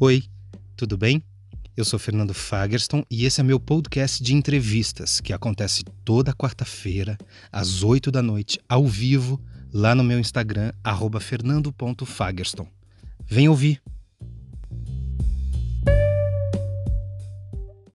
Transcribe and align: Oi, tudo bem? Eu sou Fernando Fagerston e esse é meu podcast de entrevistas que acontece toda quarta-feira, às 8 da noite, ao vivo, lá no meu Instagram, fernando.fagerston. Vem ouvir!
Oi, 0.00 0.24
tudo 0.76 0.98
bem? 0.98 1.22
Eu 1.76 1.84
sou 1.84 2.00
Fernando 2.00 2.34
Fagerston 2.34 3.04
e 3.08 3.24
esse 3.24 3.40
é 3.40 3.44
meu 3.44 3.60
podcast 3.60 4.20
de 4.24 4.34
entrevistas 4.34 5.20
que 5.20 5.32
acontece 5.32 5.84
toda 6.04 6.34
quarta-feira, 6.34 7.16
às 7.52 7.84
8 7.84 8.10
da 8.10 8.20
noite, 8.20 8.58
ao 8.68 8.88
vivo, 8.88 9.40
lá 9.72 9.94
no 9.94 10.02
meu 10.02 10.18
Instagram, 10.18 10.72
fernando.fagerston. 11.20 12.66
Vem 13.24 13.48
ouvir! 13.48 13.80